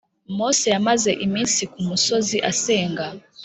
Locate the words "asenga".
2.51-3.05